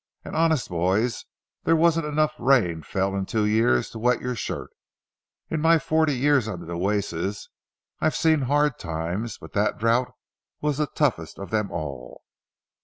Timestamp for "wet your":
3.99-4.33